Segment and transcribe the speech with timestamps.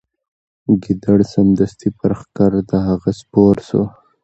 [0.83, 3.81] ګیدړ سمدستي پر ښکر د هغه سپور سو